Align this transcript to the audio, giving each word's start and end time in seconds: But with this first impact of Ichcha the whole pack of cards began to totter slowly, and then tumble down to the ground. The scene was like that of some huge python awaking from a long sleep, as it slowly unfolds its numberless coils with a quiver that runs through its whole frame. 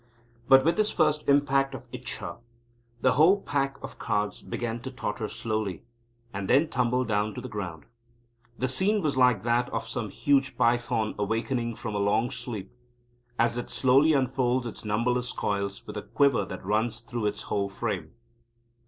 But 0.49 0.65
with 0.65 0.77
this 0.77 0.89
first 0.89 1.29
impact 1.29 1.75
of 1.75 1.87
Ichcha 1.91 2.39
the 3.01 3.11
whole 3.11 3.39
pack 3.39 3.77
of 3.83 3.99
cards 3.99 4.41
began 4.41 4.79
to 4.81 4.89
totter 4.89 5.27
slowly, 5.27 5.83
and 6.33 6.49
then 6.49 6.69
tumble 6.69 7.05
down 7.05 7.35
to 7.35 7.39
the 7.41 7.47
ground. 7.47 7.85
The 8.57 8.67
scene 8.67 9.03
was 9.03 9.15
like 9.15 9.43
that 9.43 9.69
of 9.69 9.87
some 9.87 10.09
huge 10.09 10.57
python 10.57 11.13
awaking 11.19 11.75
from 11.75 11.93
a 11.93 11.99
long 11.99 12.31
sleep, 12.31 12.71
as 13.37 13.59
it 13.59 13.69
slowly 13.69 14.13
unfolds 14.13 14.65
its 14.65 14.83
numberless 14.83 15.31
coils 15.33 15.85
with 15.85 15.95
a 15.97 16.01
quiver 16.01 16.45
that 16.45 16.65
runs 16.65 17.01
through 17.01 17.27
its 17.27 17.43
whole 17.43 17.69
frame. 17.69 18.13